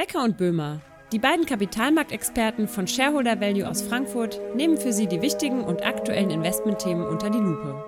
Becker 0.00 0.24
und 0.24 0.38
Böhmer, 0.38 0.80
die 1.12 1.18
beiden 1.18 1.44
Kapitalmarktexperten 1.44 2.68
von 2.68 2.88
Shareholder 2.88 3.38
Value 3.38 3.68
aus 3.68 3.82
Frankfurt, 3.82 4.40
nehmen 4.56 4.78
für 4.78 4.94
Sie 4.94 5.06
die 5.06 5.20
wichtigen 5.20 5.62
und 5.62 5.84
aktuellen 5.84 6.30
Investmentthemen 6.30 7.06
unter 7.06 7.28
die 7.28 7.36
Lupe. 7.36 7.84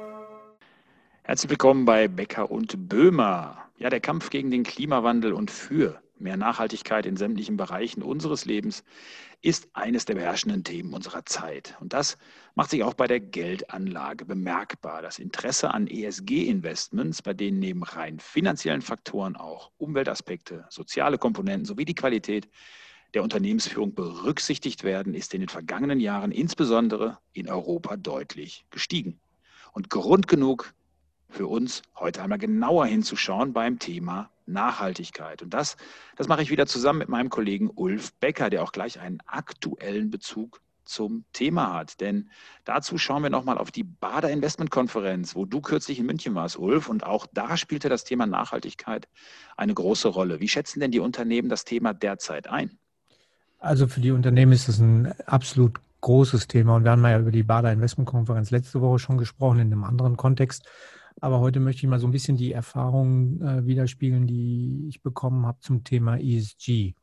Herzlich 1.22 1.48
willkommen 1.48 1.86
bei 1.86 2.08
Becker 2.08 2.50
und 2.50 2.86
Böhmer. 2.90 3.56
Ja, 3.78 3.88
der 3.88 4.00
Kampf 4.00 4.28
gegen 4.28 4.50
den 4.50 4.62
Klimawandel 4.62 5.32
und 5.32 5.50
für 5.50 6.02
mehr 6.22 6.36
Nachhaltigkeit 6.36 7.06
in 7.06 7.16
sämtlichen 7.16 7.56
Bereichen 7.56 8.02
unseres 8.02 8.44
Lebens 8.44 8.84
ist 9.40 9.68
eines 9.72 10.04
der 10.04 10.14
beherrschenden 10.14 10.64
Themen 10.64 10.94
unserer 10.94 11.26
Zeit. 11.26 11.76
Und 11.80 11.92
das 11.92 12.16
macht 12.54 12.70
sich 12.70 12.84
auch 12.84 12.94
bei 12.94 13.06
der 13.06 13.20
Geldanlage 13.20 14.24
bemerkbar. 14.24 15.02
Das 15.02 15.18
Interesse 15.18 15.74
an 15.74 15.88
ESG-Investments, 15.88 17.22
bei 17.22 17.34
denen 17.34 17.58
neben 17.58 17.82
rein 17.82 18.20
finanziellen 18.20 18.82
Faktoren 18.82 19.36
auch 19.36 19.72
Umweltaspekte, 19.78 20.64
soziale 20.70 21.18
Komponenten 21.18 21.64
sowie 21.64 21.84
die 21.84 21.94
Qualität 21.94 22.48
der 23.14 23.22
Unternehmensführung 23.22 23.94
berücksichtigt 23.94 24.84
werden, 24.84 25.14
ist 25.14 25.34
in 25.34 25.40
den 25.40 25.48
vergangenen 25.48 26.00
Jahren 26.00 26.32
insbesondere 26.32 27.18
in 27.32 27.48
Europa 27.48 27.96
deutlich 27.96 28.64
gestiegen. 28.70 29.20
Und 29.72 29.90
Grund 29.90 30.28
genug 30.28 30.72
für 31.28 31.46
uns 31.46 31.82
heute 31.96 32.22
einmal 32.22 32.38
genauer 32.38 32.86
hinzuschauen 32.86 33.52
beim 33.52 33.78
Thema 33.78 34.30
Nachhaltigkeit. 34.52 35.42
Und 35.42 35.54
das, 35.54 35.76
das 36.16 36.28
mache 36.28 36.42
ich 36.42 36.50
wieder 36.50 36.66
zusammen 36.66 37.00
mit 37.00 37.08
meinem 37.08 37.30
Kollegen 37.30 37.70
Ulf 37.74 38.12
Becker, 38.14 38.50
der 38.50 38.62
auch 38.62 38.72
gleich 38.72 39.00
einen 39.00 39.18
aktuellen 39.26 40.10
Bezug 40.10 40.60
zum 40.84 41.24
Thema 41.32 41.72
hat. 41.74 42.00
Denn 42.00 42.30
dazu 42.64 42.98
schauen 42.98 43.22
wir 43.22 43.30
nochmal 43.30 43.58
auf 43.58 43.70
die 43.70 43.84
Bader 43.84 44.30
Investmentkonferenz, 44.30 45.34
wo 45.34 45.44
du 45.44 45.60
kürzlich 45.60 45.98
in 45.98 46.06
München 46.06 46.34
warst, 46.34 46.58
Ulf. 46.58 46.88
Und 46.88 47.04
auch 47.04 47.26
da 47.32 47.56
spielte 47.56 47.88
das 47.88 48.04
Thema 48.04 48.26
Nachhaltigkeit 48.26 49.08
eine 49.56 49.74
große 49.74 50.08
Rolle. 50.08 50.40
Wie 50.40 50.48
schätzen 50.48 50.80
denn 50.80 50.90
die 50.90 51.00
Unternehmen 51.00 51.48
das 51.48 51.64
Thema 51.64 51.94
derzeit 51.94 52.48
ein? 52.48 52.78
Also 53.58 53.86
für 53.86 54.00
die 54.00 54.10
Unternehmen 54.10 54.52
ist 54.52 54.68
das 54.68 54.78
ein 54.78 55.12
absolut 55.26 55.78
großes 56.00 56.48
Thema. 56.48 56.76
Und 56.76 56.84
wir 56.84 56.90
haben 56.90 57.04
ja 57.04 57.18
über 57.18 57.30
die 57.30 57.44
Bader 57.44 57.72
Investmentkonferenz 57.72 58.50
letzte 58.50 58.80
Woche 58.80 58.98
schon 58.98 59.18
gesprochen 59.18 59.60
in 59.60 59.72
einem 59.72 59.84
anderen 59.84 60.16
Kontext. 60.16 60.68
Aber 61.22 61.38
heute 61.38 61.60
möchte 61.60 61.86
ich 61.86 61.88
mal 61.88 62.00
so 62.00 62.08
ein 62.08 62.12
bisschen 62.12 62.36
die 62.36 62.50
Erfahrungen 62.50 63.40
äh, 63.42 63.64
widerspiegeln, 63.64 64.26
die 64.26 64.86
ich 64.88 65.02
bekommen 65.02 65.46
habe 65.46 65.60
zum 65.60 65.84
Thema 65.84 66.18
ESG. 66.18 66.94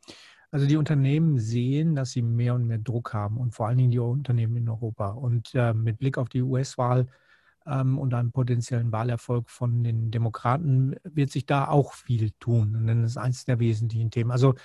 Also 0.52 0.66
die 0.66 0.76
Unternehmen 0.76 1.40
sehen, 1.40 1.96
dass 1.96 2.12
sie 2.12 2.22
mehr 2.22 2.54
und 2.54 2.68
mehr 2.68 2.80
Druck 2.80 3.14
haben 3.14 3.38
und 3.38 3.56
vor 3.56 3.68
allen 3.68 3.78
Dingen 3.78 3.92
die 3.92 4.00
Unternehmen 4.00 4.58
in 4.58 4.68
Europa. 4.68 5.12
Und 5.12 5.56
äh, 5.56 5.74
mit 5.74 6.00
Blick 6.00 6.18
auf 6.18 6.28
die 6.28 6.42
US-Wahl 6.42 7.08
ähm, 7.66 7.98
und 7.98 8.14
einem 8.14 8.34
potenziellen 8.34 8.92
Wahlerfolg 8.92 9.50
von 9.50 9.86
den 9.86 10.12
Demokraten 10.12 10.98
wird 11.04 11.32
sich 11.32 11.46
da 11.46 11.70
auch 11.70 11.94
viel 11.94 12.32
tun. 12.42 12.76
Und 12.76 12.88
das 12.88 13.12
ist 13.12 13.18
eines 13.18 13.46
der 13.46 13.60
wesentlichen 13.60 14.12
Themen. 14.12 14.32
Also 14.32 14.56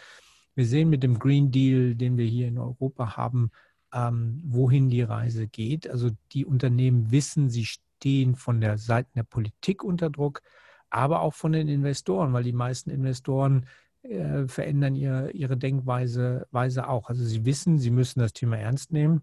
wir 0.56 0.66
sehen 0.66 0.90
mit 0.90 1.04
dem 1.04 1.20
Green 1.20 1.52
Deal, 1.52 1.94
den 1.94 2.16
wir 2.16 2.26
hier 2.26 2.48
in 2.48 2.58
Europa 2.58 3.16
haben, 3.16 3.52
ähm, 3.92 4.42
wohin 4.44 4.88
die 4.88 5.02
Reise 5.02 5.46
geht. 5.46 5.88
Also 5.88 6.10
die 6.32 6.44
Unternehmen 6.44 7.12
wissen, 7.12 7.50
sie 7.50 7.66
stehen 8.04 8.34
von 8.34 8.60
der 8.60 8.76
Seite 8.76 9.08
der 9.14 9.22
Politik 9.22 9.82
unter 9.82 10.10
Druck, 10.10 10.42
aber 10.90 11.22
auch 11.22 11.32
von 11.32 11.52
den 11.52 11.68
Investoren, 11.68 12.34
weil 12.34 12.42
die 12.44 12.52
meisten 12.52 12.90
Investoren 12.90 13.66
äh, 14.02 14.46
verändern 14.46 14.94
ihre, 14.94 15.30
ihre 15.30 15.56
Denkweise 15.56 16.46
Weise 16.50 16.86
auch. 16.86 17.08
Also 17.08 17.24
sie 17.24 17.46
wissen, 17.46 17.78
sie 17.78 17.90
müssen 17.90 18.20
das 18.20 18.34
Thema 18.34 18.58
ernst 18.58 18.92
nehmen. 18.92 19.22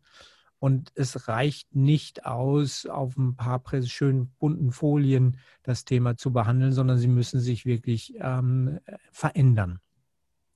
Und 0.57 0.91
es 0.95 1.27
reicht 1.27 1.75
nicht 1.75 2.25
aus, 2.25 2.87
auf 2.87 3.17
ein 3.17 3.35
paar 3.35 3.61
schönen 3.83 4.31
bunten 4.39 4.71
Folien 4.71 5.37
das 5.61 5.85
Thema 5.85 6.17
zu 6.17 6.33
behandeln, 6.33 6.71
sondern 6.71 6.97
sie 6.97 7.07
müssen 7.07 7.39
sich 7.39 7.65
wirklich 7.67 8.15
ähm, 8.19 8.79
verändern. 9.11 9.79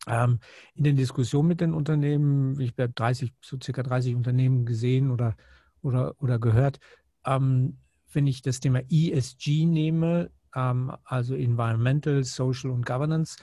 Ähm, 0.08 0.40
in 0.74 0.84
den 0.84 0.96
Diskussionen 0.96 1.48
mit 1.48 1.62
den 1.62 1.76
Unternehmen, 1.76 2.60
ich 2.60 2.72
habe 2.72 2.90
30, 2.90 3.34
so 3.42 3.58
circa 3.62 3.84
30 3.84 4.16
Unternehmen 4.16 4.66
gesehen 4.66 5.12
oder, 5.12 5.36
oder, 5.84 6.16
oder 6.20 6.40
gehört, 6.40 6.80
ähm, 7.24 7.78
wenn 8.16 8.28
ich 8.28 8.42
das 8.42 8.60
Thema 8.60 8.82
ESG 8.90 9.66
nehme, 9.66 10.32
ähm, 10.56 10.92
also 11.04 11.36
Environmental, 11.36 12.24
Social 12.24 12.72
und 12.72 12.86
Governance, 12.86 13.38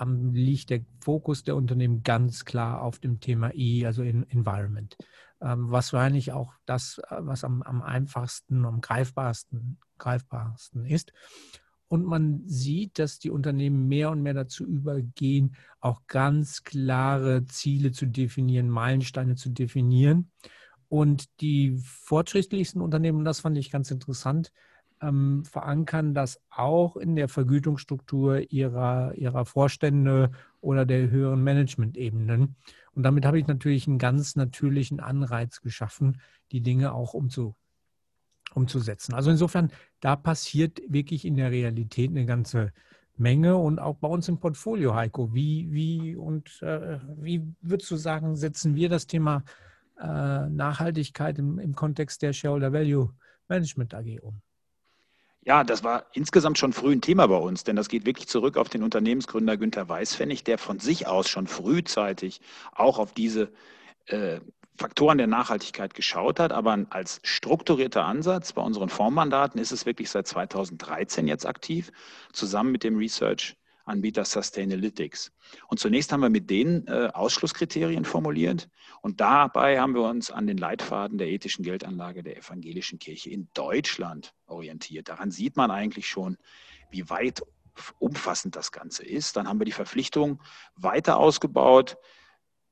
ähm, 0.00 0.32
liegt 0.32 0.70
der 0.70 0.80
Fokus 1.00 1.44
der 1.44 1.56
Unternehmen 1.56 2.02
ganz 2.02 2.44
klar 2.44 2.82
auf 2.82 2.98
dem 2.98 3.20
Thema 3.20 3.52
E, 3.54 3.86
also 3.86 4.02
in 4.02 4.28
Environment. 4.30 4.96
Ähm, 5.40 5.70
was 5.70 5.92
wahrscheinlich 5.92 6.32
auch 6.32 6.54
das, 6.64 6.98
äh, 7.10 7.16
was 7.18 7.44
am, 7.44 7.62
am 7.62 7.82
einfachsten, 7.82 8.64
am 8.64 8.80
greifbarsten, 8.80 9.78
greifbarsten 9.98 10.86
ist. 10.86 11.12
Und 11.86 12.04
man 12.04 12.42
sieht, 12.46 12.98
dass 12.98 13.18
die 13.18 13.30
Unternehmen 13.30 13.86
mehr 13.88 14.10
und 14.10 14.22
mehr 14.22 14.34
dazu 14.34 14.64
übergehen, 14.64 15.54
auch 15.80 16.00
ganz 16.06 16.64
klare 16.64 17.44
Ziele 17.44 17.92
zu 17.92 18.06
definieren, 18.06 18.70
Meilensteine 18.70 19.36
zu 19.36 19.50
definieren 19.50 20.30
und 20.94 21.40
die 21.40 21.76
fortschrittlichsten 21.76 22.80
Unternehmen, 22.80 23.24
das 23.24 23.40
fand 23.40 23.58
ich 23.58 23.72
ganz 23.72 23.90
interessant, 23.90 24.52
ähm, 25.02 25.44
verankern 25.44 26.14
das 26.14 26.40
auch 26.50 26.96
in 26.96 27.16
der 27.16 27.28
Vergütungsstruktur 27.28 28.52
ihrer, 28.52 29.12
ihrer 29.16 29.44
Vorstände 29.44 30.30
oder 30.60 30.86
der 30.86 31.10
höheren 31.10 31.42
Management-Ebenen. 31.42 32.54
Und 32.92 33.02
damit 33.02 33.26
habe 33.26 33.40
ich 33.40 33.48
natürlich 33.48 33.88
einen 33.88 33.98
ganz 33.98 34.36
natürlichen 34.36 35.00
Anreiz 35.00 35.62
geschaffen, 35.62 36.20
die 36.52 36.60
Dinge 36.60 36.92
auch 36.92 37.12
umzu, 37.12 37.56
umzusetzen. 38.54 39.14
Also 39.14 39.32
insofern, 39.32 39.72
da 39.98 40.14
passiert 40.14 40.80
wirklich 40.86 41.24
in 41.24 41.34
der 41.34 41.50
Realität 41.50 42.10
eine 42.10 42.24
ganze 42.24 42.72
Menge 43.16 43.56
und 43.56 43.80
auch 43.80 43.96
bei 43.96 44.06
uns 44.06 44.28
im 44.28 44.38
Portfolio, 44.38 44.94
Heiko. 44.94 45.34
Wie, 45.34 45.72
wie 45.72 46.14
und 46.14 46.62
äh, 46.62 47.00
wie 47.16 47.42
würdest 47.62 47.90
du 47.90 47.96
sagen, 47.96 48.36
setzen 48.36 48.76
wir 48.76 48.88
das 48.88 49.08
Thema 49.08 49.42
äh, 50.00 50.48
Nachhaltigkeit 50.48 51.38
im, 51.38 51.58
im 51.58 51.74
Kontext 51.74 52.22
der 52.22 52.32
Shareholder 52.32 52.72
Value 52.72 53.14
Management 53.48 53.94
AG 53.94 54.20
um? 54.22 54.40
Ja, 55.46 55.62
das 55.62 55.84
war 55.84 56.06
insgesamt 56.14 56.56
schon 56.56 56.72
früh 56.72 56.92
ein 56.92 57.02
Thema 57.02 57.26
bei 57.26 57.36
uns, 57.36 57.64
denn 57.64 57.76
das 57.76 57.88
geht 57.88 58.06
wirklich 58.06 58.28
zurück 58.28 58.56
auf 58.56 58.70
den 58.70 58.82
Unternehmensgründer 58.82 59.58
Günther 59.58 59.88
Weißpfennig, 59.88 60.42
der 60.42 60.56
von 60.56 60.80
sich 60.80 61.06
aus 61.06 61.28
schon 61.28 61.46
frühzeitig 61.46 62.40
auch 62.72 62.98
auf 62.98 63.12
diese 63.12 63.52
äh, 64.06 64.40
Faktoren 64.78 65.18
der 65.18 65.26
Nachhaltigkeit 65.26 65.92
geschaut 65.92 66.40
hat. 66.40 66.50
Aber 66.52 66.86
als 66.88 67.20
strukturierter 67.24 68.06
Ansatz 68.06 68.54
bei 68.54 68.62
unseren 68.62 68.88
Fondsmandaten 68.88 69.60
ist 69.60 69.70
es 69.70 69.84
wirklich 69.84 70.08
seit 70.10 70.26
2013 70.26 71.28
jetzt 71.28 71.46
aktiv, 71.46 71.92
zusammen 72.32 72.72
mit 72.72 72.82
dem 72.82 72.96
Research 72.96 73.54
Anbieter 73.84 74.24
Sustainalytics. 74.24 75.32
Und 75.68 75.78
zunächst 75.78 76.12
haben 76.12 76.20
wir 76.20 76.30
mit 76.30 76.48
denen 76.48 76.86
äh, 76.86 77.10
Ausschlusskriterien 77.12 78.04
formuliert 78.04 78.68
und 79.02 79.20
dabei 79.20 79.80
haben 79.80 79.94
wir 79.94 80.02
uns 80.02 80.30
an 80.30 80.46
den 80.46 80.56
Leitfaden 80.56 81.18
der 81.18 81.28
ethischen 81.28 81.64
Geldanlage 81.64 82.22
der 82.22 82.38
evangelischen 82.38 82.98
Kirche 82.98 83.30
in 83.30 83.48
Deutschland 83.54 84.34
orientiert. 84.46 85.08
Daran 85.08 85.30
sieht 85.30 85.56
man 85.56 85.70
eigentlich 85.70 86.08
schon, 86.08 86.38
wie 86.90 87.08
weit 87.10 87.42
umfassend 87.98 88.56
das 88.56 88.72
Ganze 88.72 89.04
ist. 89.04 89.36
Dann 89.36 89.48
haben 89.48 89.60
wir 89.60 89.64
die 89.66 89.72
Verpflichtung 89.72 90.40
weiter 90.76 91.18
ausgebaut. 91.18 91.96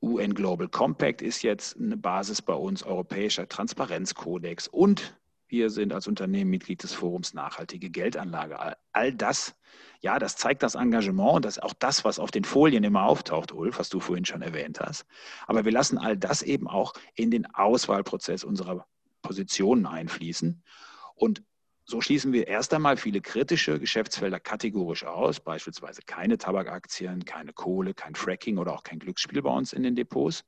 UN 0.00 0.34
Global 0.34 0.68
Compact 0.68 1.22
ist 1.22 1.42
jetzt 1.42 1.76
eine 1.76 1.96
Basis 1.96 2.42
bei 2.42 2.54
uns, 2.54 2.82
europäischer 2.82 3.48
Transparenzkodex 3.48 4.66
und 4.68 5.16
wir 5.52 5.68
sind 5.68 5.92
als 5.92 6.08
Unternehmen 6.08 6.50
Mitglied 6.50 6.82
des 6.82 6.94
Forums 6.94 7.34
Nachhaltige 7.34 7.90
Geldanlage. 7.90 8.74
All 8.92 9.12
das, 9.12 9.54
ja, 10.00 10.18
das 10.18 10.34
zeigt 10.36 10.62
das 10.62 10.74
Engagement 10.74 11.36
und 11.36 11.44
das 11.44 11.58
auch 11.58 11.74
das, 11.74 12.06
was 12.06 12.18
auf 12.18 12.30
den 12.30 12.44
Folien 12.44 12.84
immer 12.84 13.04
auftaucht, 13.04 13.52
Ulf, 13.52 13.78
was 13.78 13.90
du 13.90 14.00
vorhin 14.00 14.24
schon 14.24 14.40
erwähnt 14.40 14.80
hast. 14.80 15.04
Aber 15.46 15.66
wir 15.66 15.72
lassen 15.72 15.98
all 15.98 16.16
das 16.16 16.40
eben 16.40 16.66
auch 16.68 16.94
in 17.14 17.30
den 17.30 17.46
Auswahlprozess 17.54 18.44
unserer 18.44 18.86
Positionen 19.20 19.84
einfließen. 19.84 20.62
Und 21.14 21.42
so 21.84 22.00
schließen 22.00 22.32
wir 22.32 22.46
erst 22.46 22.72
einmal 22.72 22.96
viele 22.96 23.20
kritische 23.20 23.78
Geschäftsfelder 23.78 24.40
kategorisch 24.40 25.04
aus, 25.04 25.38
beispielsweise 25.38 26.00
keine 26.06 26.38
Tabakaktien, 26.38 27.26
keine 27.26 27.52
Kohle, 27.52 27.92
kein 27.92 28.14
Fracking 28.14 28.56
oder 28.56 28.72
auch 28.72 28.84
kein 28.84 29.00
Glücksspiel 29.00 29.42
bei 29.42 29.50
uns 29.50 29.74
in 29.74 29.82
den 29.82 29.96
Depots. 29.96 30.44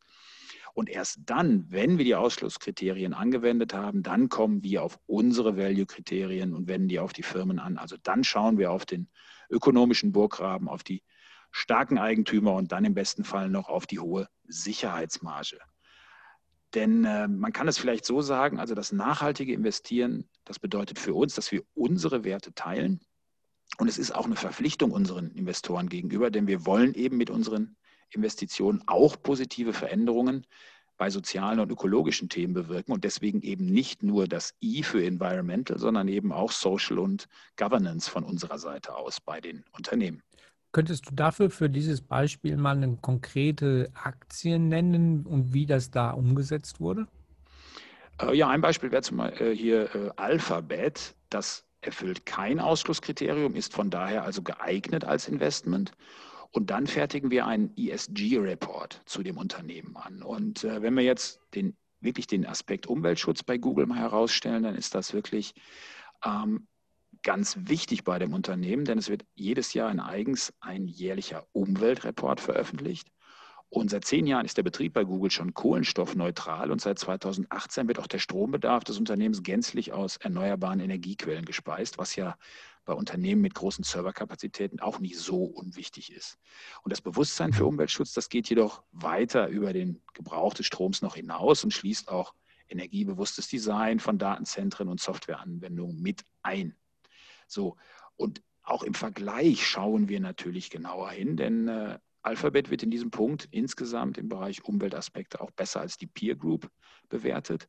Und 0.75 0.91
erst 0.91 1.21
dann, 1.25 1.67
wenn 1.71 1.99
wir 1.99 2.05
die 2.05 2.17
Ausschlusskriterien 2.17 3.15
angewendet 3.15 3.73
haben, 3.73 4.03
dann 4.03 4.29
kommen 4.29 4.65
wir 4.65 4.83
auf 4.83 4.99
unsere 5.07 5.57
Value-Kriterien 5.57 6.53
und 6.53 6.67
wenden 6.67 6.89
die 6.89 6.99
auf 6.99 7.13
die 7.13 7.23
Firmen 7.23 7.61
an. 7.61 7.79
Also 7.79 7.97
dann 8.03 8.25
schauen 8.25 8.59
wir 8.59 8.73
auf 8.73 8.85
den 8.85 9.09
ökonomischen 9.49 10.11
Burggraben, 10.11 10.69
auf 10.69 10.83
die 10.83 11.05
starken 11.53 11.99
Eigentümer 11.99 12.55
und 12.55 12.73
dann 12.73 12.85
im 12.85 12.95
besten 12.95 13.23
Fall 13.23 13.49
noch 13.49 13.69
auf 13.69 13.87
die 13.87 14.01
hohe 14.01 14.29
Sicherheitsmarge. 14.49 15.61
Denn 16.75 17.05
äh, 17.05 17.29
man 17.29 17.53
kann 17.53 17.69
es 17.69 17.79
vielleicht 17.79 18.05
so 18.05 18.21
sagen, 18.21 18.59
also 18.59 18.75
das 18.75 18.91
nachhaltige 18.91 19.53
Investieren, 19.53 20.29
das 20.45 20.59
bedeutet 20.59 20.99
für 20.99 21.15
uns, 21.15 21.37
dass 21.37 21.53
wir 21.53 21.63
unsere 21.75 22.25
Werte 22.25 22.53
teilen. 22.53 23.01
Und 23.79 23.87
es 23.87 23.97
ist 23.99 24.13
auch 24.13 24.27
eine 24.27 24.35
Verpflichtung 24.35 24.91
unseren 24.91 25.31
Investoren 25.31 25.89
gegenüber, 25.89 26.33
denn 26.33 26.49
wir 26.49 26.67
wollen 26.67 26.95
eben 26.95 27.17
mit 27.17 27.31
unseren 27.31 27.77
Investitionen 28.11 28.83
auch 28.87 29.21
positive 29.23 29.73
Veränderungen 29.73 30.47
bei 30.97 31.11
sozialen 31.11 31.59
und 31.59 31.71
ökologischen 31.71 32.29
Themen 32.29 32.55
bewirken 32.55 32.93
und 32.93 33.05
deswegen 33.05 33.43
eben 33.43 33.67
nicht 33.67 34.03
nur 34.03 34.29
das 34.29 34.55
I 34.63 34.83
für 34.83 35.05
Environmental, 35.05 35.79
sondern 35.79 36.09
eben 36.09 36.33
auch 36.33 36.53
Social 36.53 36.99
und 36.99 37.29
Governance 37.57 38.09
von 38.09 38.25
unserer 38.25 38.59
Seite 38.59 38.95
aus 38.95 39.21
bei 39.21 39.41
den 39.41 39.65
Unternehmen. 39.73 40.23
Könntest 40.73 41.09
du 41.09 41.15
dafür 41.15 41.51
für 41.51 41.71
dieses 41.71 42.01
Beispiel 42.01 42.57
mal 42.57 42.77
eine 42.77 42.97
konkrete 42.97 43.91
Aktie 43.95 44.59
nennen 44.59 45.25
und 45.25 45.53
wie 45.53 45.67
das 45.67 45.91
da 45.91 46.11
umgesetzt 46.11 46.81
wurde? 46.81 47.07
Äh, 48.21 48.37
ja, 48.37 48.49
ein 48.49 48.61
Beispiel 48.61 48.91
wäre 48.91 49.03
zum 49.03 49.19
Beispiel 49.19 49.47
äh, 49.47 49.57
hier 49.57 49.95
äh, 49.95 50.11
Alphabet. 50.17 51.15
Das 51.31 51.65
erfüllt 51.81 52.27
kein 52.27 52.61
Ausschlusskriterium, 52.61 53.55
ist 53.55 53.73
von 53.73 53.91
daher 53.91 54.25
also 54.25 54.43
geeignet 54.43 55.05
als 55.05 55.29
Investment. 55.29 55.93
Und 56.55 56.71
dann 56.71 56.87
fertigen 56.87 57.33
wir 57.33 57.47
einen 57.47 57.77
ESG-Report 57.77 59.03
zu 59.07 59.25
dem 59.25 59.39
Unternehmen 59.39 59.97
an. 59.97 60.23
Und 60.23 60.63
äh, 60.63 60.83
wenn 60.83 60.95
wir 60.95 61.03
jetzt 61.03 61.41
den, 61.57 61.77
wirklich 62.01 62.29
den 62.29 62.47
Aspekt 62.47 62.87
Umweltschutz 62.87 63.43
bei 63.43 63.59
Google 63.59 63.87
mal 63.87 63.99
herausstellen, 63.99 64.63
dann 64.63 64.77
ist 64.77 64.95
das 64.95 65.13
wirklich 65.13 65.53
ähm, 66.25 66.69
ganz 67.25 67.57
wichtig 67.63 68.05
bei 68.05 68.21
dem 68.21 68.33
Unternehmen, 68.33 68.85
denn 68.85 68.99
es 68.99 69.09
wird 69.09 69.25
jedes 69.35 69.75
Jahr 69.75 69.91
in 69.91 69.99
eigens 69.99 70.55
ein 70.61 70.87
jährlicher 70.87 71.45
Umweltreport 71.51 72.41
veröffentlicht. 72.41 73.09
Und 73.75 73.91
seit 73.91 74.05
zehn 74.05 74.25
Jahren 74.29 74.47
ist 74.47 74.57
der 74.57 74.63
Betrieb 74.63 74.93
bei 74.93 75.03
Google 75.03 75.33
schon 75.33 75.53
kohlenstoffneutral 75.53 76.71
und 76.71 76.81
seit 76.81 76.97
2018 76.97 77.89
wird 77.89 77.99
auch 77.99 78.07
der 78.07 78.21
Strombedarf 78.21 78.85
des 78.85 78.99
Unternehmens 78.99 79.43
gänzlich 79.43 79.93
aus 79.93 80.17
erneuerbaren 80.17 80.79
Energiequellen 80.79 81.45
gespeist, 81.45 81.99
was 81.99 82.15
ja 82.15 82.39
bei 82.85 82.93
Unternehmen 82.93 83.41
mit 83.43 83.53
großen 83.55 83.83
Serverkapazitäten 83.83 84.79
auch 84.79 85.01
nicht 85.01 85.19
so 85.19 85.43
unwichtig 85.43 86.13
ist. 86.13 86.39
Und 86.85 86.93
das 86.93 87.01
Bewusstsein 87.01 87.53
für 87.53 87.67
Umweltschutz, 87.67 88.13
das 88.13 88.29
geht 88.29 88.49
jedoch 88.49 88.85
weiter 88.93 89.49
über 89.49 89.73
den 89.73 90.01
Gebrauch 90.13 90.55
des 90.55 90.67
Stroms 90.67 91.03
noch 91.03 91.17
hinaus 91.17 91.65
und 91.65 91.73
schließt 91.73 92.11
auch 92.11 92.33
energiebewusstes 92.69 93.49
Design 93.49 93.99
von 93.99 94.19
Datenzentren 94.19 94.89
und 94.89 95.01
Softwareanwendungen 95.01 96.01
mit 96.01 96.25
ein. 96.45 96.77
So, 97.49 97.77
und 98.15 98.41
auch 98.63 98.85
im 98.85 98.95
Vergleich 98.95 99.67
schauen 99.67 100.09
wir 100.09 100.21
natürlich 100.21 100.71
genauer 100.71 101.11
hin, 101.11 101.37
denn 101.37 101.67
äh, 101.67 101.99
Alphabet 102.25 102.71
wird 102.71 102.83
in 102.83 102.91
diesem 102.91 103.11
Punkt 103.11 103.49
insgesamt 103.51 104.17
im 104.17 104.31
Bereich 104.31 104.65
Umweltaspekte 104.65 105.41
auch 105.41 105.51
besser 105.51 105.81
als 105.81 105.99
die 105.99 106.07
Peer 106.07 106.35
Group 106.35 106.71
bewertet. 107.11 107.69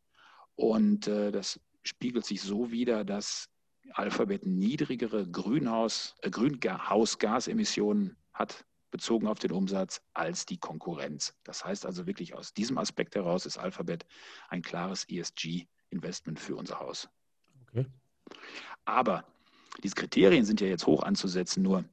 Und 0.55 1.07
äh, 1.07 1.31
das 1.31 1.59
spiegelt 1.83 2.25
sich 2.25 2.41
so 2.41 2.71
wider, 2.71 3.03
dass 3.03 3.49
Alphabet 3.91 4.45
niedrigere 4.45 5.27
Grünhaus, 5.27 6.15
äh, 6.21 6.29
Grünhausgasemissionen 6.29 8.15
hat, 8.33 8.65
bezogen 8.91 9.27
auf 9.27 9.39
den 9.39 9.51
Umsatz, 9.51 10.01
als 10.13 10.45
die 10.45 10.57
Konkurrenz. 10.57 11.35
Das 11.43 11.65
heißt 11.65 11.85
also 11.85 12.07
wirklich 12.07 12.33
aus 12.33 12.53
diesem 12.53 12.77
Aspekt 12.77 13.15
heraus 13.15 13.45
ist 13.45 13.57
Alphabet 13.57 14.05
ein 14.47 14.61
klares 14.61 15.03
ESG-Investment 15.09 16.39
für 16.39 16.55
unser 16.55 16.79
Haus. 16.79 17.09
Okay. 17.67 17.85
Aber 18.85 19.25
diese 19.83 19.95
Kriterien 19.95 20.45
sind 20.45 20.61
ja 20.61 20.67
jetzt 20.67 20.87
hoch 20.87 21.03
anzusetzen, 21.03 21.61
nur 21.61 21.83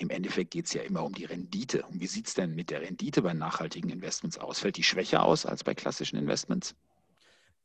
im 0.00 0.10
Endeffekt 0.10 0.50
geht 0.50 0.66
es 0.66 0.72
ja 0.72 0.82
immer 0.82 1.04
um 1.04 1.12
die 1.12 1.26
Rendite. 1.26 1.82
Und 1.82 2.00
wie 2.00 2.06
sieht 2.06 2.26
es 2.26 2.34
denn 2.34 2.54
mit 2.54 2.70
der 2.70 2.80
Rendite 2.80 3.22
bei 3.22 3.34
nachhaltigen 3.34 3.90
Investments 3.90 4.38
aus? 4.38 4.60
Fällt 4.60 4.76
die 4.76 4.82
schwächer 4.82 5.22
aus 5.22 5.44
als 5.44 5.62
bei 5.62 5.74
klassischen 5.74 6.16
Investments? 6.16 6.74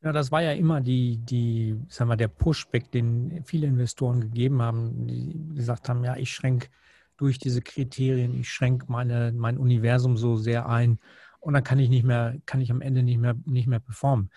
Ja, 0.02 0.12
das 0.12 0.30
war 0.30 0.42
ja 0.42 0.52
immer 0.52 0.82
die, 0.82 1.16
die, 1.16 1.80
sagen 1.88 2.10
wir, 2.10 2.16
der 2.16 2.28
Pushback, 2.28 2.90
den 2.90 3.42
viele 3.46 3.66
Investoren 3.66 4.20
gegeben 4.20 4.60
haben, 4.60 5.06
die 5.06 5.54
gesagt 5.54 5.88
haben, 5.88 6.04
ja, 6.04 6.16
ich 6.16 6.30
schränke 6.30 6.68
durch 7.16 7.38
diese 7.38 7.62
Kriterien, 7.62 8.38
ich 8.38 8.50
schränke 8.50 8.84
mein 8.88 9.58
Universum 9.58 10.18
so 10.18 10.36
sehr 10.36 10.68
ein 10.68 10.98
und 11.40 11.54
dann 11.54 11.64
kann 11.64 11.78
ich 11.78 11.88
nicht 11.88 12.04
mehr, 12.04 12.36
kann 12.44 12.60
ich 12.60 12.70
am 12.70 12.82
Ende 12.82 13.02
nicht 13.02 13.18
mehr, 13.18 13.34
nicht 13.46 13.66
mehr 13.66 13.80
performen. 13.80 14.30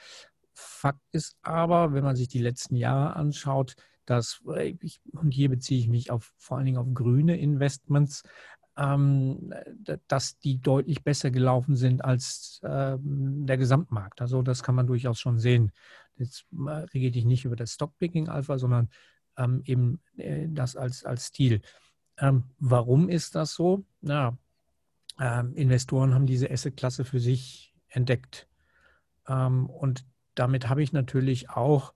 Fakt 0.53 1.01
ist 1.11 1.35
aber, 1.41 1.93
wenn 1.93 2.05
man 2.05 2.15
sich 2.15 2.29
die 2.29 2.41
letzten 2.41 2.77
Jahre 2.77 3.17
anschaut, 3.17 3.75
dass, 4.09 4.41
äh, 4.55 4.75
ich, 4.81 5.01
und 5.11 5.31
hier 5.31 5.49
beziehe 5.49 5.79
ich 5.79 5.87
mich 5.87 6.11
auf, 6.11 6.33
vor 6.37 6.57
allen 6.57 6.65
Dingen 6.65 6.77
auf 6.77 6.87
grüne 6.93 7.37
Investments, 7.37 8.23
ähm, 8.77 9.53
dass 10.07 10.39
die 10.39 10.61
deutlich 10.61 11.03
besser 11.03 11.31
gelaufen 11.31 11.75
sind 11.75 12.03
als 12.03 12.61
ähm, 12.63 13.45
der 13.45 13.57
Gesamtmarkt. 13.57 14.21
Also 14.21 14.41
das 14.41 14.63
kann 14.63 14.75
man 14.75 14.87
durchaus 14.87 15.19
schon 15.19 15.37
sehen. 15.37 15.71
Jetzt 16.15 16.45
rede 16.93 17.19
ich 17.19 17.25
nicht 17.25 17.45
über 17.45 17.55
das 17.55 17.73
Stockpicking 17.73 18.29
Alpha, 18.29 18.57
sondern 18.57 18.89
ähm, 19.37 19.61
eben 19.65 19.99
äh, 20.17 20.47
das 20.49 20.75
als, 20.75 21.03
als 21.03 21.27
Stil. 21.27 21.61
Ähm, 22.17 22.43
warum 22.57 23.09
ist 23.09 23.35
das 23.35 23.53
so? 23.53 23.83
Na, 24.01 24.37
ähm, 25.19 25.53
Investoren 25.55 26.13
haben 26.13 26.25
diese 26.25 26.49
Asset-Klasse 26.49 27.03
für 27.05 27.19
sich 27.19 27.73
entdeckt. 27.89 28.47
Ähm, 29.27 29.69
und 29.69 30.05
damit 30.35 30.69
habe 30.69 30.81
ich 30.81 30.93
natürlich 30.93 31.49
auch 31.49 31.93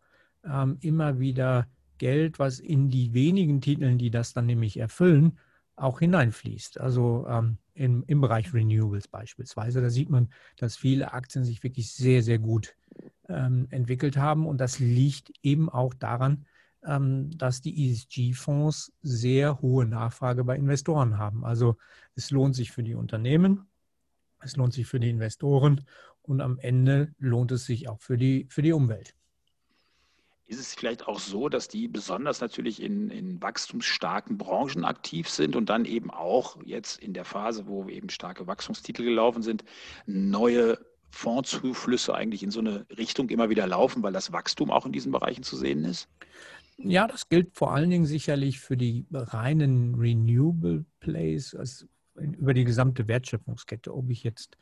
immer 0.81 1.19
wieder 1.19 1.68
Geld, 2.04 2.38
was 2.38 2.60
in 2.60 2.90
die 2.90 3.14
wenigen 3.14 3.62
Titeln, 3.62 3.98
die 3.98 4.12
das 4.12 4.34
dann 4.34 4.46
nämlich 4.46 4.76
erfüllen, 4.76 5.40
auch 5.78 6.00
hineinfließt. 6.00 6.78
Also 6.82 7.26
ähm, 7.30 7.60
im, 7.76 8.04
im 8.08 8.20
Bereich 8.20 8.54
Renewables 8.54 9.08
beispielsweise. 9.08 9.82
Da 9.82 9.90
sieht 9.90 10.10
man, 10.10 10.28
dass 10.58 10.76
viele 10.76 11.14
Aktien 11.14 11.46
sich 11.46 11.64
wirklich 11.64 11.94
sehr, 11.94 12.22
sehr 12.22 12.40
gut 12.40 12.76
ähm, 13.30 13.68
entwickelt 13.70 14.18
haben. 14.18 14.46
Und 14.46 14.58
das 14.60 14.80
liegt 14.80 15.32
eben 15.44 15.70
auch 15.70 15.94
daran, 15.94 16.46
ähm, 16.86 17.32
dass 17.38 17.62
die 17.62 17.90
ESG-Fonds 17.90 18.92
sehr 19.02 19.62
hohe 19.62 19.86
Nachfrage 19.86 20.44
bei 20.44 20.58
Investoren 20.58 21.18
haben. 21.18 21.46
Also 21.46 21.78
es 22.16 22.32
lohnt 22.32 22.54
sich 22.54 22.74
für 22.74 22.84
die 22.84 22.96
Unternehmen, 22.96 23.66
es 24.42 24.58
lohnt 24.58 24.74
sich 24.74 24.88
für 24.88 25.00
die 25.00 25.10
Investoren 25.10 25.86
und 26.22 26.42
am 26.42 26.60
Ende 26.60 27.16
lohnt 27.18 27.54
es 27.54 27.66
sich 27.66 27.88
auch 27.88 28.02
für 28.02 28.18
die, 28.18 28.46
für 28.50 28.62
die 28.62 28.74
Umwelt. 28.74 29.16
Ist 30.45 30.60
es 30.60 30.75
vielleicht 30.75 31.07
auch 31.07 31.19
so, 31.19 31.48
dass 31.48 31.68
die 31.68 31.88
besonders 31.88 32.42
natürlich 32.42 32.81
in, 32.81 33.10
in 33.10 33.42
wachstumsstarken 33.42 34.38
Branchen 34.38 34.84
aktiv 34.84 35.30
sind 35.30 35.56
und 35.56 35.69
dann 35.69 35.86
eben 35.86 36.12
auch 36.12 36.57
jetzt 36.66 37.01
in 37.01 37.13
der 37.13 37.25
Phase, 37.25 37.66
wo 37.68 37.88
eben 37.88 38.10
starke 38.10 38.45
Wachstumstitel 38.45 39.04
gelaufen 39.04 39.42
sind, 39.42 39.63
neue 40.06 40.78
Fondszuflüsse 41.12 42.13
eigentlich 42.13 42.44
in 42.44 42.51
so 42.51 42.60
eine 42.60 42.86
Richtung 42.98 43.30
immer 43.30 43.50
wieder 43.50 43.68
laufen, 43.68 44.04
weil 44.04 44.13
das 44.13 44.34
Wachstum 44.34 44.72
auch 44.72 44.86
in 44.86 44.92
diesen 44.92 45.12
Bereichen 45.12 45.44
zu 45.44 45.56
sehen 45.56 45.86
ist? 45.86 46.10
Ja, 46.78 47.07
das 47.07 47.30
gilt 47.30 47.56
vor 47.56 47.74
allen 47.74 47.90
Dingen 47.90 48.06
sicherlich 48.06 48.60
für 48.60 48.75
die 48.75 49.06
reinen 49.12 49.95
Renewable 49.95 50.86
Plays, 51.00 51.56
also 51.56 51.86
über 52.16 52.54
die 52.54 52.63
gesamte 52.63 53.07
Wertschöpfungskette, 53.07 53.94
ob 53.94 54.10
ich 54.10 54.24
jetzt 54.24 54.57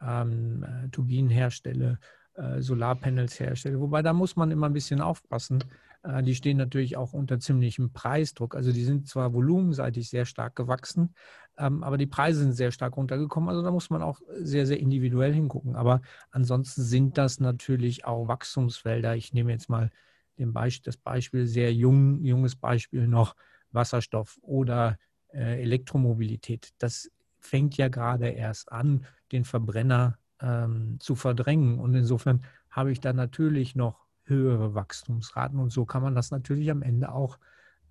ähm, 0.00 0.62
äh, 0.62 0.88
Turbinen 0.90 1.30
herstelle, 1.30 1.98
äh, 2.38 2.62
Solarpanels 2.62 3.40
herstelle. 3.40 3.80
Wobei 3.80 4.02
da 4.02 4.12
muss 4.12 4.36
man 4.36 4.50
immer 4.50 4.66
ein 4.66 4.72
bisschen 4.72 5.00
aufpassen. 5.00 5.62
Äh, 6.02 6.22
die 6.22 6.34
stehen 6.34 6.56
natürlich 6.56 6.96
auch 6.96 7.12
unter 7.12 7.40
ziemlichem 7.40 7.92
Preisdruck. 7.92 8.54
Also 8.54 8.72
die 8.72 8.84
sind 8.84 9.08
zwar 9.08 9.32
volumenseitig 9.32 10.08
sehr 10.08 10.24
stark 10.24 10.54
gewachsen, 10.54 11.14
ähm, 11.58 11.82
aber 11.82 11.98
die 11.98 12.06
Preise 12.06 12.40
sind 12.40 12.52
sehr 12.52 12.70
stark 12.70 12.96
runtergekommen. 12.96 13.48
Also 13.48 13.62
da 13.62 13.70
muss 13.70 13.90
man 13.90 14.02
auch 14.02 14.20
sehr, 14.38 14.66
sehr 14.66 14.78
individuell 14.78 15.34
hingucken. 15.34 15.76
Aber 15.76 16.00
ansonsten 16.30 16.82
sind 16.82 17.18
das 17.18 17.40
natürlich 17.40 18.04
auch 18.04 18.28
Wachstumsfelder. 18.28 19.16
Ich 19.16 19.32
nehme 19.32 19.52
jetzt 19.52 19.68
mal 19.68 19.90
Beispiel, 20.36 20.84
das 20.84 20.96
Beispiel 20.96 21.46
sehr 21.46 21.74
jung, 21.74 22.24
junges 22.24 22.54
Beispiel 22.54 23.08
noch 23.08 23.34
Wasserstoff 23.72 24.38
oder 24.42 24.98
äh, 25.32 25.60
Elektromobilität. 25.60 26.70
Das 26.78 27.10
fängt 27.40 27.76
ja 27.76 27.88
gerade 27.88 28.28
erst 28.28 28.70
an, 28.70 29.04
den 29.32 29.44
Verbrenner 29.44 30.17
ähm, 30.40 30.96
zu 31.00 31.14
verdrängen. 31.14 31.78
Und 31.78 31.94
insofern 31.94 32.42
habe 32.70 32.92
ich 32.92 33.00
da 33.00 33.12
natürlich 33.12 33.74
noch 33.74 34.06
höhere 34.24 34.74
Wachstumsraten. 34.74 35.58
Und 35.58 35.70
so 35.70 35.84
kann 35.84 36.02
man 36.02 36.14
das 36.14 36.30
natürlich 36.30 36.70
am 36.70 36.82
Ende 36.82 37.12
auch 37.12 37.38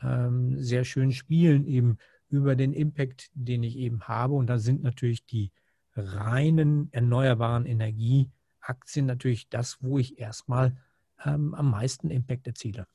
ähm, 0.01 0.58
sehr 0.62 0.84
schön 0.84 1.12
spielen, 1.12 1.66
eben 1.66 1.98
über 2.30 2.56
den 2.56 2.74
Impact, 2.74 3.30
den 3.34 3.63
ich 3.63 3.77
eben 3.77 4.01
habe. 4.04 4.36
Und 4.36 4.48
da 4.48 4.60
sind 4.60 4.84
natürlich 4.84 5.25
die 5.25 5.51
reinen 5.96 6.89
erneuerbaren 6.92 7.66
Energieaktien 7.66 9.06
natürlich 9.06 9.50
das, 9.50 9.77
wo 9.82 9.98
ich 9.98 10.20
erstmal 10.20 10.77
ähm, 11.25 11.54
am 11.56 11.72
meisten 11.72 12.10
Impact 12.10 12.48
erziele. 12.48 12.86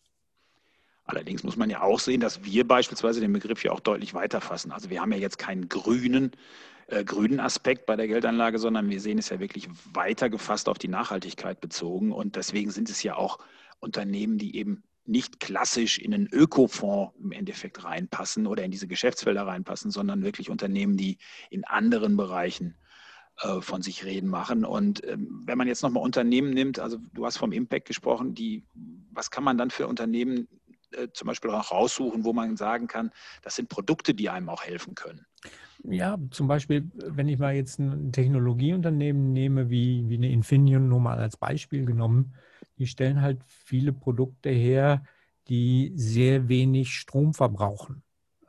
Allerdings 1.05 1.43
muss 1.43 1.57
man 1.57 1.69
ja 1.69 1.83
auch 1.83 1.99
sehen, 1.99 2.21
dass 2.21 2.45
wir 2.45 2.67
beispielsweise 2.67 3.21
den 3.21 3.33
Begriff 3.33 3.65
ja 3.65 3.73
auch 3.73 3.81
deutlich 3.81 4.15
weiter 4.15 4.41
fassen. 4.41 4.73
Also 4.73 4.89
wir 4.89 5.01
haben 5.01 5.13
ja 5.13 5.19
jetzt 5.19 5.39
keinen 5.39 5.69
grünen 5.69 6.33
äh, 6.93 7.05
grünen 7.05 7.41
Aspekt 7.41 7.87
bei 7.87 7.97
der 7.97 8.07
Geldanlage, 8.07 8.59
sondern 8.59 8.91
wir 8.91 9.01
sehen 9.01 9.19
es 9.19 9.31
ja 9.31 9.41
wirklich 9.41 9.69
weiter 9.93 10.29
gefasst 10.29 10.69
auf 10.69 10.79
die 10.79 10.89
Nachhaltigkeit 10.89 11.61
bezogen. 11.61 12.13
Und 12.13 12.37
deswegen 12.37 12.71
sind 12.71 12.91
es 12.91 13.03
ja 13.03 13.17
auch 13.17 13.39
Unternehmen, 13.81 14.37
die 14.37 14.57
eben 14.57 14.83
nicht 15.05 15.41
klassisch 15.41 15.99
in 15.99 16.15
einen 16.15 16.29
Ökofonds 16.29 17.15
im 17.19 17.33
Endeffekt 17.33 17.83
reinpassen 17.83 18.47
oder 18.47 18.65
in 18.65 18.71
diese 18.71 18.87
Geschäftsfelder 18.87 19.47
reinpassen, 19.47 19.91
sondern 19.91 20.23
wirklich 20.23 20.51
Unternehmen, 20.51 20.97
die 20.97 21.19
in 21.51 21.65
anderen 21.65 22.17
Bereichen 22.17 22.77
äh, 23.41 23.61
von 23.61 23.83
sich 23.83 24.05
reden 24.05 24.29
machen. 24.29 24.65
Und 24.65 25.05
ähm, 25.07 25.43
wenn 25.47 25.59
man 25.59 25.69
jetzt 25.69 25.83
nochmal 25.83 26.05
Unternehmen 26.05 26.51
nimmt, 26.51 26.79
also 26.79 26.99
du 27.15 27.25
hast 27.27 27.39
vom 27.39 27.53
Impact 27.53 27.87
gesprochen, 27.87 28.35
die, 28.35 28.65
was 29.11 29.31
kann 29.31 29.45
man 29.45 29.59
dann 29.59 29.71
für 29.71 29.89
Unternehmen 29.89 30.47
äh, 30.95 31.09
zum 31.13 31.27
Beispiel 31.27 31.51
auch 31.51 31.71
raussuchen, 31.71 32.25
wo 32.25 32.33
man 32.33 32.57
sagen 32.57 32.87
kann, 32.87 33.11
das 33.43 33.57
sind 33.57 33.69
Produkte, 33.69 34.15
die 34.15 34.31
einem 34.31 34.49
auch 34.49 34.63
helfen 34.63 34.95
können? 34.95 35.27
Ja, 35.85 36.17
zum 36.31 36.47
Beispiel, 36.47 36.91
wenn 36.95 37.29
ich 37.29 37.39
mal 37.39 37.55
jetzt 37.55 37.79
ein 37.79 38.13
Technologieunternehmen 38.13 39.33
nehme, 39.33 39.69
wie, 39.69 40.09
wie 40.09 40.17
eine 40.17 40.31
Infineon, 40.31 40.89
nur 40.89 41.01
mal 41.01 41.19
als 41.19 41.37
Beispiel 41.37 41.85
genommen, 41.85 42.35
die 42.79 42.87
stellen 42.87 43.21
halt 43.21 43.41
viele 43.47 43.93
Produkte 43.93 44.51
her, 44.51 45.05
die 45.49 45.93
sehr 45.97 46.49
wenig 46.49 46.95
Strom 46.95 47.35
verbrauchen. 47.35 48.03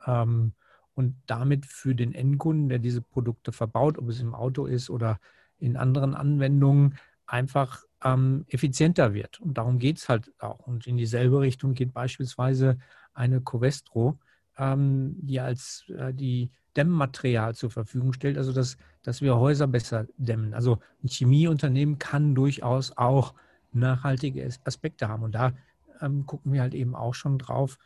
Ähm, 0.06 0.52
und 0.94 1.16
damit 1.26 1.66
für 1.66 1.96
den 1.96 2.14
Endkunden, 2.14 2.68
der 2.68 2.78
diese 2.78 3.02
Produkte 3.02 3.50
verbaut, 3.50 3.98
ob 3.98 4.08
es 4.08 4.20
im 4.20 4.34
Auto 4.34 4.66
ist 4.66 4.88
oder 4.90 5.18
in 5.58 5.76
anderen 5.76 6.14
Anwendungen, 6.14 6.96
einfach 7.26 7.84
ähm, 8.04 8.44
effizienter 8.48 9.14
wird. 9.14 9.40
Und 9.40 9.58
darum 9.58 9.78
geht 9.78 9.98
es 9.98 10.08
halt 10.08 10.30
auch. 10.38 10.66
Und 10.66 10.86
in 10.86 10.96
dieselbe 10.96 11.40
Richtung 11.40 11.74
geht 11.74 11.92
beispielsweise 11.92 12.78
eine 13.14 13.40
Covestro, 13.40 14.18
ähm, 14.58 15.16
die 15.20 15.40
als 15.40 15.84
äh, 15.88 16.12
die 16.12 16.50
Dämmmaterial 16.76 17.54
zur 17.54 17.70
Verfügung 17.70 18.12
stellt, 18.12 18.36
also 18.36 18.52
dass, 18.52 18.76
dass 19.02 19.22
wir 19.22 19.36
Häuser 19.36 19.66
besser 19.66 20.06
dämmen. 20.16 20.54
Also 20.54 20.78
ein 21.02 21.08
Chemieunternehmen 21.08 21.98
kann 21.98 22.34
durchaus 22.34 22.96
auch 22.96 23.34
nachhaltige 23.72 24.48
Aspekte 24.64 25.08
haben. 25.08 25.22
Und 25.22 25.34
da 25.34 25.52
ähm, 26.00 26.26
gucken 26.26 26.52
wir 26.52 26.60
halt 26.60 26.74
eben 26.74 26.94
auch 26.94 27.14
schon 27.14 27.38
drauf, 27.38 27.78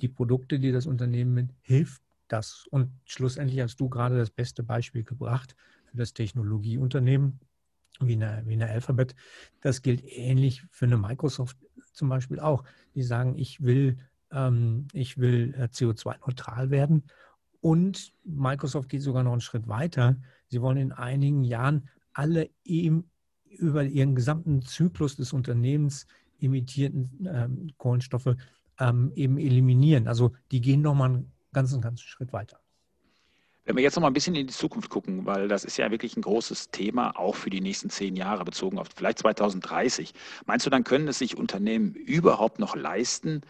die 0.00 0.08
Produkte, 0.08 0.58
die 0.58 0.72
das 0.72 0.86
Unternehmen 0.86 1.34
mit, 1.34 1.50
hilft 1.62 2.02
das. 2.28 2.66
Und 2.70 2.90
schlussendlich 3.04 3.60
hast 3.60 3.78
du 3.80 3.88
gerade 3.88 4.16
das 4.16 4.30
beste 4.30 4.62
Beispiel 4.62 5.04
gebracht 5.04 5.56
für 5.86 5.96
das 5.96 6.14
Technologieunternehmen 6.14 7.40
wie 8.00 8.14
eine, 8.14 8.42
wie 8.46 8.54
eine 8.54 8.68
Alphabet. 8.68 9.14
Das 9.60 9.82
gilt 9.82 10.02
ähnlich 10.04 10.62
für 10.70 10.86
eine 10.86 10.98
Microsoft 10.98 11.56
zum 11.92 12.08
Beispiel 12.08 12.40
auch. 12.40 12.64
Die 12.94 13.02
sagen, 13.02 13.36
ich 13.36 13.62
will, 13.62 13.98
ähm, 14.30 14.86
will 14.92 15.54
äh, 15.56 15.64
CO2-neutral 15.64 16.70
werden. 16.70 17.04
Und 17.60 18.12
Microsoft 18.24 18.88
geht 18.88 19.02
sogar 19.02 19.22
noch 19.22 19.32
einen 19.32 19.40
Schritt 19.40 19.66
weiter. 19.66 20.16
Sie 20.48 20.62
wollen 20.62 20.76
in 20.76 20.92
einigen 20.92 21.42
Jahren 21.42 21.88
alle 22.12 22.48
eben 22.64 23.10
über 23.44 23.84
ihren 23.84 24.14
gesamten 24.14 24.62
Zyklus 24.62 25.16
des 25.16 25.32
Unternehmens 25.32 26.06
emittierten 26.40 27.26
ähm, 27.28 27.72
Kohlenstoffe 27.78 28.36
ähm, 28.78 29.12
eben 29.14 29.38
eliminieren. 29.38 30.06
Also 30.08 30.32
die 30.50 30.60
gehen 30.60 30.82
nochmal 30.82 31.10
einen 31.10 31.32
ganzen, 31.52 31.80
ganzen 31.80 32.06
Schritt 32.06 32.32
weiter. 32.32 32.60
Wenn 33.66 33.74
wir 33.74 33.82
jetzt 33.82 33.96
noch 33.96 34.02
mal 34.02 34.06
ein 34.06 34.14
bisschen 34.14 34.36
in 34.36 34.46
die 34.46 34.52
Zukunft 34.52 34.90
gucken, 34.90 35.26
weil 35.26 35.48
das 35.48 35.64
ist 35.64 35.76
ja 35.76 35.90
wirklich 35.90 36.16
ein 36.16 36.22
großes 36.22 36.70
Thema, 36.70 37.18
auch 37.18 37.34
für 37.34 37.50
die 37.50 37.60
nächsten 37.60 37.90
zehn 37.90 38.14
Jahre 38.14 38.44
bezogen 38.44 38.78
auf 38.78 38.86
vielleicht 38.94 39.18
2030. 39.18 40.14
Meinst 40.46 40.64
du, 40.64 40.70
dann 40.70 40.84
können 40.84 41.08
es 41.08 41.18
sich 41.18 41.36
Unternehmen 41.36 41.92
überhaupt 41.94 42.60
noch 42.60 42.76
leisten, 42.76 43.42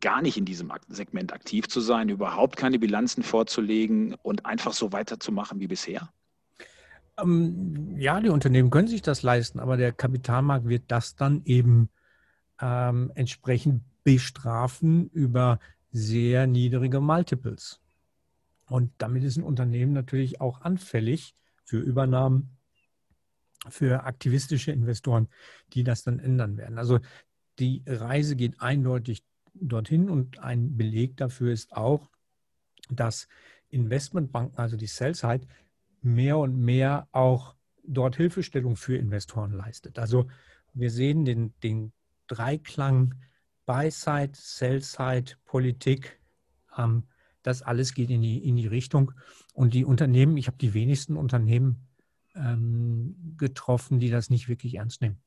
gar 0.00 0.22
nicht 0.22 0.38
in 0.38 0.46
diesem 0.46 0.72
Segment 0.88 1.34
aktiv 1.34 1.68
zu 1.68 1.80
sein, 1.80 2.08
überhaupt 2.08 2.56
keine 2.56 2.78
Bilanzen 2.78 3.22
vorzulegen 3.22 4.14
und 4.22 4.46
einfach 4.46 4.72
so 4.72 4.92
weiterzumachen 4.92 5.60
wie 5.60 5.66
bisher? 5.66 6.08
Ähm, 7.18 7.96
ja, 7.98 8.20
die 8.20 8.30
Unternehmen 8.30 8.70
können 8.70 8.88
sich 8.88 9.02
das 9.02 9.22
leisten, 9.22 9.60
aber 9.60 9.76
der 9.76 9.92
Kapitalmarkt 9.92 10.68
wird 10.68 10.84
das 10.88 11.16
dann 11.16 11.42
eben 11.44 11.90
ähm, 12.62 13.12
entsprechend 13.14 13.82
bestrafen 14.04 15.10
über 15.10 15.58
sehr 15.92 16.46
niedrige 16.46 17.00
Multiples. 17.00 17.83
Und 18.66 18.92
damit 18.98 19.24
ist 19.24 19.36
ein 19.36 19.42
Unternehmen 19.42 19.92
natürlich 19.92 20.40
auch 20.40 20.62
anfällig 20.62 21.34
für 21.64 21.78
Übernahmen, 21.78 22.56
für 23.68 24.04
aktivistische 24.04 24.72
Investoren, 24.72 25.28
die 25.72 25.84
das 25.84 26.02
dann 26.02 26.18
ändern 26.18 26.56
werden. 26.56 26.78
Also 26.78 27.00
die 27.58 27.82
Reise 27.86 28.36
geht 28.36 28.60
eindeutig 28.60 29.24
dorthin 29.54 30.10
und 30.10 30.38
ein 30.38 30.76
Beleg 30.76 31.16
dafür 31.16 31.52
ist 31.52 31.72
auch, 31.76 32.10
dass 32.90 33.28
Investmentbanken, 33.70 34.58
also 34.58 34.76
die 34.76 34.86
Sell-Side, 34.86 35.46
mehr 36.02 36.38
und 36.38 36.56
mehr 36.56 37.08
auch 37.12 37.54
dort 37.82 38.16
Hilfestellung 38.16 38.76
für 38.76 38.96
Investoren 38.96 39.52
leistet. 39.52 39.98
Also 39.98 40.28
wir 40.74 40.90
sehen 40.90 41.24
den, 41.24 41.54
den 41.62 41.92
Dreiklang 42.26 43.14
Buy-Side, 43.66 44.32
Sell-Side, 44.34 45.36
Politik. 45.44 46.20
Ähm, 46.76 47.04
das 47.44 47.62
alles 47.62 47.94
geht 47.94 48.10
in 48.10 48.22
die, 48.22 48.38
in 48.38 48.56
die 48.56 48.66
Richtung. 48.66 49.12
Und 49.52 49.74
die 49.74 49.84
Unternehmen, 49.84 50.36
ich 50.36 50.48
habe 50.48 50.56
die 50.58 50.74
wenigsten 50.74 51.16
Unternehmen 51.16 51.86
ähm, 52.34 53.34
getroffen, 53.36 54.00
die 54.00 54.10
das 54.10 54.30
nicht 54.30 54.48
wirklich 54.48 54.74
ernst 54.74 55.00
nehmen. 55.00 55.20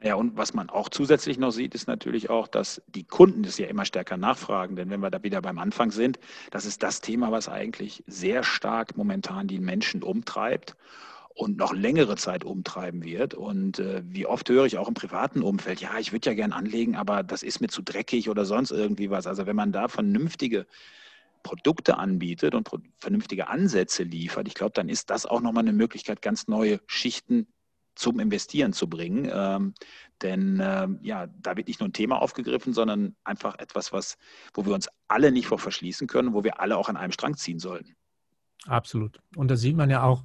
Ja, 0.00 0.14
und 0.14 0.36
was 0.36 0.54
man 0.54 0.70
auch 0.70 0.88
zusätzlich 0.88 1.38
noch 1.38 1.50
sieht, 1.50 1.74
ist 1.74 1.88
natürlich 1.88 2.30
auch, 2.30 2.46
dass 2.46 2.80
die 2.86 3.04
Kunden 3.04 3.42
das 3.42 3.58
ja 3.58 3.66
immer 3.66 3.84
stärker 3.84 4.16
nachfragen. 4.16 4.76
Denn 4.76 4.90
wenn 4.90 5.00
wir 5.00 5.10
da 5.10 5.22
wieder 5.22 5.42
beim 5.42 5.58
Anfang 5.58 5.90
sind, 5.90 6.20
das 6.50 6.66
ist 6.66 6.82
das 6.82 7.00
Thema, 7.00 7.32
was 7.32 7.48
eigentlich 7.48 8.04
sehr 8.06 8.44
stark 8.44 8.96
momentan 8.96 9.48
die 9.48 9.58
Menschen 9.58 10.04
umtreibt 10.04 10.76
und 11.34 11.56
noch 11.56 11.74
längere 11.74 12.16
Zeit 12.16 12.44
umtreiben 12.44 13.02
wird. 13.02 13.34
Und 13.34 13.80
äh, 13.80 14.02
wie 14.06 14.26
oft 14.26 14.48
höre 14.48 14.66
ich 14.66 14.78
auch 14.78 14.88
im 14.88 14.94
privaten 14.94 15.42
Umfeld, 15.42 15.80
ja, 15.80 15.98
ich 15.98 16.12
würde 16.12 16.30
ja 16.30 16.34
gern 16.34 16.52
anlegen, 16.52 16.94
aber 16.94 17.24
das 17.24 17.42
ist 17.42 17.60
mir 17.60 17.68
zu 17.68 17.82
dreckig 17.82 18.30
oder 18.30 18.44
sonst 18.44 18.70
irgendwie 18.70 19.10
was. 19.10 19.26
Also 19.26 19.46
wenn 19.46 19.56
man 19.56 19.72
da 19.72 19.88
vernünftige 19.88 20.66
Produkte 21.48 21.96
anbietet 21.96 22.54
und 22.54 22.68
vernünftige 22.98 23.48
Ansätze 23.48 24.02
liefert, 24.02 24.46
ich 24.48 24.54
glaube, 24.54 24.72
dann 24.74 24.90
ist 24.90 25.08
das 25.08 25.24
auch 25.24 25.40
nochmal 25.40 25.62
eine 25.62 25.72
Möglichkeit, 25.72 26.20
ganz 26.20 26.46
neue 26.46 26.78
Schichten 26.86 27.46
zum 27.94 28.20
Investieren 28.20 28.74
zu 28.74 28.86
bringen. 28.86 29.30
Ähm, 29.32 29.72
denn 30.20 30.60
ähm, 30.62 30.98
ja, 31.02 31.26
da 31.26 31.56
wird 31.56 31.68
nicht 31.68 31.80
nur 31.80 31.88
ein 31.88 31.94
Thema 31.94 32.20
aufgegriffen, 32.20 32.74
sondern 32.74 33.16
einfach 33.24 33.58
etwas, 33.58 33.90
was, 33.90 34.18
wo 34.52 34.66
wir 34.66 34.74
uns 34.74 34.90
alle 35.08 35.32
nicht 35.32 35.46
vor 35.46 35.58
verschließen 35.58 36.06
können, 36.06 36.34
wo 36.34 36.44
wir 36.44 36.60
alle 36.60 36.76
auch 36.76 36.90
an 36.90 36.98
einem 36.98 37.12
Strang 37.12 37.34
ziehen 37.34 37.58
sollten. 37.58 37.96
Absolut. 38.66 39.18
Und 39.36 39.50
da 39.50 39.56
sieht 39.56 39.74
man 39.74 39.88
ja 39.88 40.02
auch, 40.02 40.22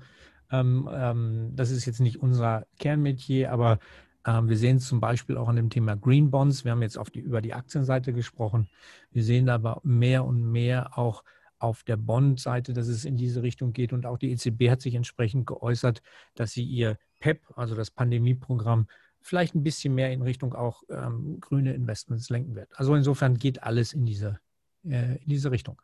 ähm, 0.51 0.89
ähm 0.91 1.51
das 1.53 1.71
ist 1.71 1.85
jetzt 1.85 2.01
nicht 2.01 2.19
unser 2.19 2.67
Kernmetier, 2.79 3.49
aber 3.53 3.79
wir 4.25 4.57
sehen 4.57 4.77
es 4.77 4.87
zum 4.87 4.99
Beispiel 4.99 5.37
auch 5.37 5.49
an 5.49 5.55
dem 5.55 5.69
Thema 5.69 5.95
Green 5.95 6.31
Bonds. 6.31 6.63
Wir 6.63 6.71
haben 6.71 6.81
jetzt 6.81 6.99
die, 7.13 7.19
über 7.19 7.41
die 7.41 7.53
Aktienseite 7.53 8.13
gesprochen. 8.13 8.69
Wir 9.11 9.23
sehen 9.23 9.49
aber 9.49 9.81
mehr 9.83 10.23
und 10.23 10.51
mehr 10.51 10.97
auch 10.97 11.23
auf 11.59 11.83
der 11.83 11.95
Bond-Seite, 11.97 12.73
dass 12.73 12.87
es 12.87 13.05
in 13.05 13.15
diese 13.15 13.41
Richtung 13.41 13.71
geht. 13.71 13.93
Und 13.93 14.05
auch 14.05 14.17
die 14.17 14.31
EZB 14.31 14.69
hat 14.69 14.81
sich 14.81 14.95
entsprechend 14.95 15.47
geäußert, 15.47 16.01
dass 16.35 16.51
sie 16.51 16.63
ihr 16.63 16.97
PEP, 17.19 17.41
also 17.55 17.73
das 17.73 17.89
Pandemieprogramm, 17.89 18.87
vielleicht 19.21 19.55
ein 19.55 19.63
bisschen 19.63 19.95
mehr 19.95 20.11
in 20.11 20.21
Richtung 20.21 20.53
auch 20.53 20.83
ähm, 20.89 21.39
grüne 21.39 21.73
Investments 21.73 22.29
lenken 22.29 22.55
wird. 22.55 22.69
Also 22.75 22.95
insofern 22.95 23.37
geht 23.37 23.63
alles 23.63 23.93
in 23.93 24.05
diese, 24.05 24.39
äh, 24.85 25.15
in 25.15 25.29
diese 25.29 25.51
Richtung. 25.51 25.81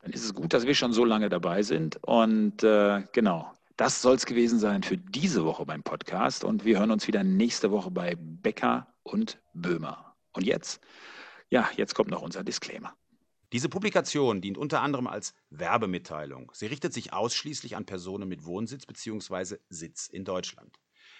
Dann 0.00 0.12
ist 0.12 0.24
es 0.24 0.34
gut, 0.34 0.54
dass 0.54 0.66
wir 0.66 0.74
schon 0.74 0.94
so 0.94 1.04
lange 1.04 1.28
dabei 1.28 1.62
sind. 1.62 1.98
Und 2.02 2.62
äh, 2.64 3.02
genau, 3.12 3.52
das 3.82 4.00
soll 4.00 4.14
es 4.14 4.26
gewesen 4.26 4.60
sein 4.60 4.84
für 4.84 4.96
diese 4.96 5.44
Woche 5.44 5.66
beim 5.66 5.82
Podcast. 5.82 6.44
Und 6.44 6.64
wir 6.64 6.78
hören 6.78 6.92
uns 6.92 7.08
wieder 7.08 7.24
nächste 7.24 7.72
Woche 7.72 7.90
bei 7.90 8.14
Becker 8.16 8.94
und 9.02 9.42
Böhmer. 9.54 10.14
Und 10.32 10.46
jetzt, 10.46 10.80
ja, 11.50 11.68
jetzt 11.76 11.96
kommt 11.96 12.08
noch 12.08 12.22
unser 12.22 12.44
Disclaimer. 12.44 12.94
Diese 13.52 13.68
Publikation 13.68 14.40
dient 14.40 14.56
unter 14.56 14.82
anderem 14.82 15.08
als 15.08 15.34
Werbemitteilung. 15.50 16.52
Sie 16.54 16.66
richtet 16.66 16.92
sich 16.94 17.12
ausschließlich 17.12 17.74
an 17.74 17.84
Personen 17.84 18.28
mit 18.28 18.44
Wohnsitz 18.44 18.86
bzw. 18.86 19.56
Sitz 19.68 20.06
in 20.06 20.24
Deutschland. 20.24 20.78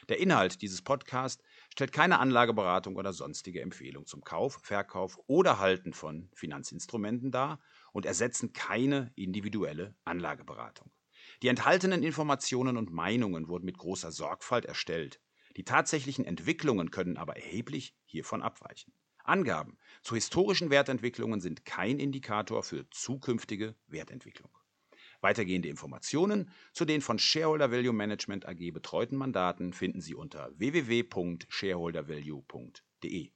Der 0.09 0.21
Inhalt 0.21 0.63
dieses 0.63 0.83
Podcasts 0.83 1.43
stellt 1.69 1.91
keine 1.91 2.21
Anlageberatung 2.21 2.95
oder 2.95 3.13
sonstige 3.13 3.61
Empfehlung 3.61 4.07
zum 4.07 4.23
Kauf, 4.23 4.61
Verkauf 4.63 5.19
oder 5.27 5.59
Halten 5.59 5.95
von 5.95 6.29
Finanzinstrumenten 6.33 7.33
dar 7.33 7.59
und 7.91 8.07
ersetzen 8.07 8.53
keine 8.53 9.11
individuelle 9.17 9.97
Anlageberatung. 10.05 10.93
Die 11.43 11.49
enthaltenen 11.49 12.05
Informationen 12.05 12.77
und 12.77 12.93
Meinungen 12.93 13.49
wurden 13.49 13.65
mit 13.65 13.77
großer 13.77 14.13
Sorgfalt 14.13 14.65
erstellt. 14.65 15.21
Die 15.57 15.65
tatsächlichen 15.65 16.25
Entwicklungen 16.25 16.93
können 16.93 17.17
aber 17.17 17.37
erheblich 17.37 17.97
hiervon 18.05 18.43
abweichen. 18.43 18.95
Angaben 19.25 19.77
zu 20.03 20.15
historischen 20.15 20.71
Wertentwicklungen 20.71 21.41
sind 21.41 21.65
kein 21.65 21.99
Indikator 21.99 22.63
für 22.63 22.89
zukünftige 22.91 23.75
Wertentwicklung. 23.89 24.57
Weitergehende 25.21 25.69
Informationen 25.69 26.49
zu 26.73 26.85
den 26.85 27.01
von 27.01 27.19
Shareholder 27.19 27.73
Value 27.73 27.93
Management 27.93 28.47
AG 28.47 28.71
betreuten 28.73 29.17
Mandaten 29.17 29.73
finden 29.73 30.01
Sie 30.01 30.15
unter 30.15 30.53
www.shareholdervalue.de. 30.59 33.33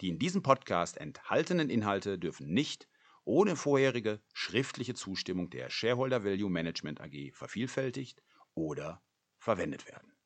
Die 0.00 0.08
in 0.08 0.18
diesem 0.18 0.42
Podcast 0.42 0.98
enthaltenen 0.98 1.70
Inhalte 1.70 2.18
dürfen 2.18 2.52
nicht 2.52 2.88
ohne 3.28 3.56
vorherige 3.56 4.22
schriftliche 4.32 4.94
Zustimmung 4.94 5.50
der 5.50 5.68
Shareholder 5.68 6.24
Value 6.24 6.48
Management 6.48 7.02
AG 7.02 7.30
vervielfältigt 7.34 8.22
oder 8.54 9.02
verwendet 9.38 9.86
werden. 9.86 10.17